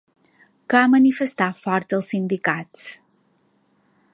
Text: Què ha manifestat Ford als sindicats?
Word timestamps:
Què 0.73 0.79
ha 0.79 0.87
manifestat 0.93 1.59
Ford 1.65 1.95
als 1.99 2.09
sindicats? 2.15 2.89